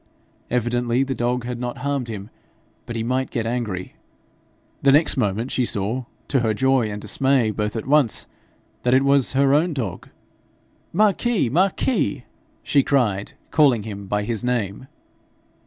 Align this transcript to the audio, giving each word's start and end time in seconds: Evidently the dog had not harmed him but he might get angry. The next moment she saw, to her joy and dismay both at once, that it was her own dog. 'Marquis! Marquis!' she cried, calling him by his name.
Evidently 0.49 1.03
the 1.03 1.13
dog 1.13 1.43
had 1.43 1.59
not 1.59 1.77
harmed 1.77 2.07
him 2.07 2.31
but 2.87 2.95
he 2.95 3.03
might 3.03 3.29
get 3.29 3.45
angry. 3.45 3.93
The 4.81 4.91
next 4.91 5.15
moment 5.15 5.51
she 5.51 5.63
saw, 5.63 6.05
to 6.29 6.39
her 6.39 6.55
joy 6.55 6.89
and 6.89 6.99
dismay 6.99 7.51
both 7.51 7.75
at 7.75 7.85
once, 7.85 8.25
that 8.81 8.95
it 8.95 9.03
was 9.05 9.33
her 9.33 9.53
own 9.53 9.75
dog. 9.75 10.09
'Marquis! 10.91 11.51
Marquis!' 11.51 12.23
she 12.63 12.81
cried, 12.81 13.33
calling 13.51 13.83
him 13.83 14.07
by 14.07 14.23
his 14.23 14.43
name. 14.43 14.87